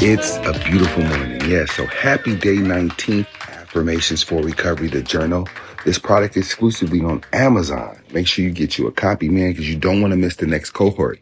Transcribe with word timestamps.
It's 0.00 0.36
a 0.36 0.52
beautiful 0.64 1.02
morning. 1.02 1.40
Yes, 1.40 1.50
yeah, 1.50 1.64
so 1.66 1.86
happy 1.86 2.36
day 2.36 2.58
19. 2.58 3.26
Affirmations 3.48 4.22
for 4.22 4.40
Recovery, 4.40 4.86
the 4.86 5.02
journal. 5.02 5.48
This 5.84 5.98
product 5.98 6.36
exclusively 6.36 7.00
on 7.00 7.24
Amazon. 7.32 7.98
Make 8.12 8.28
sure 8.28 8.44
you 8.44 8.52
get 8.52 8.78
you 8.78 8.86
a 8.86 8.92
copy, 8.92 9.28
man, 9.28 9.50
because 9.50 9.68
you 9.68 9.74
don't 9.74 10.00
want 10.00 10.12
to 10.12 10.16
miss 10.16 10.36
the 10.36 10.46
next 10.46 10.70
cohort. 10.70 11.18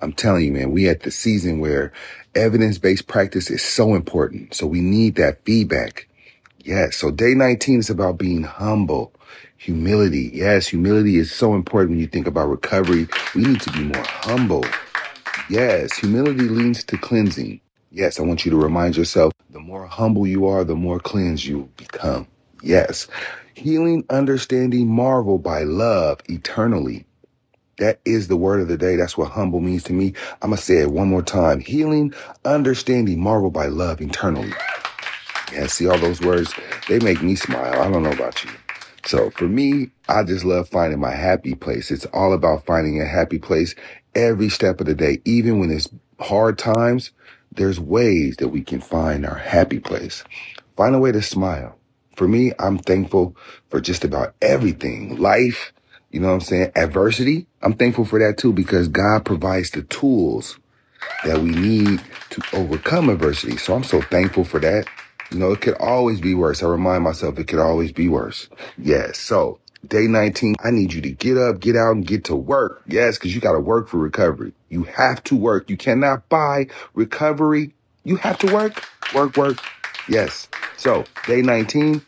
I'm 0.00 0.12
telling 0.12 0.44
you, 0.44 0.52
man, 0.52 0.70
we 0.70 0.88
at 0.88 1.02
the 1.02 1.10
season 1.10 1.58
where 1.58 1.92
evidence-based 2.36 3.08
practice 3.08 3.50
is 3.50 3.60
so 3.60 3.96
important. 3.96 4.54
So 4.54 4.68
we 4.68 4.80
need 4.80 5.16
that 5.16 5.44
feedback. 5.44 6.06
Yes. 6.60 6.94
So 6.94 7.10
day 7.10 7.34
19 7.34 7.80
is 7.80 7.90
about 7.90 8.18
being 8.18 8.44
humble, 8.44 9.12
humility. 9.58 10.30
Yes. 10.32 10.68
Humility 10.68 11.16
is 11.16 11.32
so 11.32 11.54
important 11.56 11.90
when 11.90 11.98
you 11.98 12.06
think 12.06 12.28
about 12.28 12.50
recovery. 12.50 13.08
We 13.34 13.42
need 13.42 13.60
to 13.62 13.72
be 13.72 13.82
more 13.82 14.04
humble. 14.06 14.64
Yes. 15.50 15.98
Humility 15.98 16.48
leads 16.48 16.84
to 16.84 16.96
cleansing. 16.96 17.60
Yes, 17.94 18.18
I 18.18 18.22
want 18.22 18.46
you 18.46 18.50
to 18.52 18.56
remind 18.56 18.96
yourself 18.96 19.34
the 19.50 19.60
more 19.60 19.86
humble 19.86 20.26
you 20.26 20.46
are, 20.46 20.64
the 20.64 20.74
more 20.74 20.98
cleansed 20.98 21.44
you 21.44 21.70
become. 21.76 22.26
Yes. 22.62 23.06
Healing, 23.52 24.06
understanding, 24.08 24.88
marvel 24.88 25.36
by 25.36 25.64
love 25.64 26.20
eternally. 26.24 27.04
That 27.76 28.00
is 28.06 28.28
the 28.28 28.36
word 28.36 28.62
of 28.62 28.68
the 28.68 28.78
day. 28.78 28.96
That's 28.96 29.18
what 29.18 29.30
humble 29.32 29.60
means 29.60 29.82
to 29.84 29.92
me. 29.92 30.14
I'm 30.40 30.50
going 30.50 30.56
to 30.56 30.62
say 30.62 30.78
it 30.78 30.90
one 30.90 31.08
more 31.08 31.22
time. 31.22 31.60
Healing, 31.60 32.14
understanding, 32.46 33.20
marvel 33.20 33.50
by 33.50 33.66
love 33.66 34.00
eternally. 34.00 34.52
Yeah, 35.52 35.66
see 35.66 35.86
all 35.86 35.98
those 35.98 36.22
words? 36.22 36.54
They 36.88 36.98
make 36.98 37.22
me 37.22 37.34
smile. 37.34 37.78
I 37.78 37.90
don't 37.90 38.02
know 38.02 38.12
about 38.12 38.42
you. 38.42 38.50
So 39.04 39.30
for 39.30 39.44
me, 39.48 39.90
I 40.08 40.22
just 40.22 40.46
love 40.46 40.66
finding 40.68 40.98
my 41.00 41.10
happy 41.10 41.54
place. 41.54 41.90
It's 41.90 42.06
all 42.06 42.32
about 42.32 42.64
finding 42.64 43.02
a 43.02 43.06
happy 43.06 43.38
place 43.38 43.74
every 44.14 44.48
step 44.48 44.80
of 44.80 44.86
the 44.86 44.94
day, 44.94 45.20
even 45.26 45.58
when 45.58 45.70
it's 45.70 45.88
hard 46.22 46.58
times 46.58 47.12
there's 47.52 47.80
ways 47.80 48.36
that 48.38 48.48
we 48.48 48.62
can 48.62 48.80
find 48.80 49.26
our 49.26 49.36
happy 49.36 49.80
place. 49.80 50.24
Find 50.76 50.94
a 50.94 51.00
way 51.00 51.12
to 51.12 51.22
smile. 51.22 51.78
For 52.16 52.28
me, 52.28 52.52
I'm 52.58 52.78
thankful 52.78 53.36
for 53.70 53.80
just 53.80 54.04
about 54.04 54.34
everything. 54.42 55.18
Life, 55.18 55.72
you 56.12 56.20
know 56.20 56.28
what 56.28 56.34
I'm 56.34 56.40
saying? 56.42 56.72
Adversity, 56.76 57.46
I'm 57.62 57.74
thankful 57.74 58.06
for 58.06 58.18
that 58.20 58.38
too 58.38 58.52
because 58.54 58.88
God 58.88 59.24
provides 59.24 59.70
the 59.72 59.82
tools 59.84 60.58
that 61.24 61.40
we 61.40 61.50
need 61.50 62.02
to 62.30 62.42
overcome 62.54 63.10
adversity. 63.10 63.58
So 63.58 63.74
I'm 63.74 63.84
so 63.84 64.02
thankful 64.02 64.44
for 64.44 64.60
that. 64.60 64.86
You 65.32 65.38
know, 65.40 65.52
it 65.52 65.62
could 65.62 65.76
always 65.76 66.20
be 66.20 66.34
worse. 66.34 66.62
I 66.62 66.68
remind 66.68 67.04
myself 67.04 67.38
it 67.38 67.48
could 67.48 67.60
always 67.60 67.92
be 67.92 68.08
worse. 68.08 68.48
Yes. 68.78 69.18
So 69.18 69.60
Day 69.86 70.06
19, 70.06 70.54
I 70.62 70.70
need 70.70 70.92
you 70.92 71.00
to 71.02 71.10
get 71.10 71.36
up, 71.36 71.58
get 71.58 71.74
out 71.74 71.92
and 71.92 72.06
get 72.06 72.24
to 72.26 72.36
work. 72.36 72.82
Yes, 72.86 73.18
because 73.18 73.34
you 73.34 73.40
got 73.40 73.52
to 73.52 73.60
work 73.60 73.88
for 73.88 73.98
recovery. 73.98 74.52
You 74.68 74.84
have 74.84 75.22
to 75.24 75.36
work. 75.36 75.68
You 75.68 75.76
cannot 75.76 76.28
buy 76.28 76.68
recovery. 76.94 77.74
You 78.04 78.16
have 78.16 78.38
to 78.38 78.52
work, 78.54 78.84
work, 79.12 79.36
work. 79.36 79.58
Yes. 80.08 80.48
So 80.76 81.04
day 81.26 81.42
19, 81.42 82.00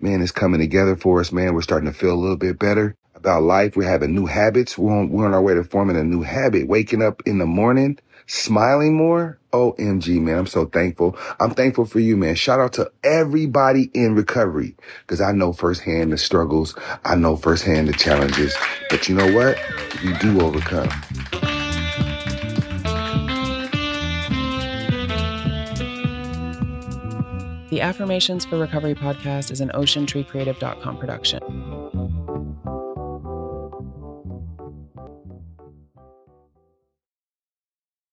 man, 0.00 0.20
it's 0.20 0.30
coming 0.30 0.60
together 0.60 0.94
for 0.94 1.20
us, 1.20 1.32
man. 1.32 1.54
We're 1.54 1.62
starting 1.62 1.90
to 1.90 1.98
feel 1.98 2.12
a 2.12 2.20
little 2.20 2.36
bit 2.36 2.58
better 2.58 2.94
about 3.14 3.42
life. 3.42 3.76
We're 3.76 3.88
having 3.88 4.14
new 4.14 4.26
habits. 4.26 4.76
We're 4.76 4.92
on, 4.92 5.10
we're 5.10 5.26
on 5.26 5.32
our 5.34 5.42
way 5.42 5.54
to 5.54 5.64
forming 5.64 5.96
a 5.96 6.04
new 6.04 6.22
habit. 6.22 6.68
Waking 6.68 7.02
up 7.02 7.22
in 7.24 7.38
the 7.38 7.46
morning, 7.46 7.98
smiling 8.26 8.94
more. 8.94 9.38
OMG, 9.52 10.20
man. 10.20 10.38
I'm 10.38 10.46
so 10.46 10.66
thankful. 10.66 11.16
I'm 11.40 11.52
thankful 11.52 11.86
for 11.86 11.98
you, 11.98 12.16
man. 12.16 12.34
Shout 12.34 12.60
out 12.60 12.74
to 12.74 12.90
everybody 13.02 13.90
in 13.94 14.14
recovery 14.14 14.76
because 15.00 15.20
I 15.20 15.32
know 15.32 15.52
firsthand 15.52 16.12
the 16.12 16.18
struggles. 16.18 16.76
I 17.04 17.14
know 17.14 17.36
firsthand 17.36 17.88
the 17.88 17.94
challenges. 17.94 18.54
But 18.90 19.08
you 19.08 19.14
know 19.14 19.32
what? 19.32 19.58
You 20.02 20.14
do 20.18 20.40
overcome. 20.42 20.90
The 27.68 27.80
Affirmations 27.80 28.44
for 28.44 28.58
Recovery 28.58 28.94
podcast 28.94 29.50
is 29.50 29.60
an 29.60 29.70
OceanTreeCreative.com 29.74 30.98
production. 30.98 31.40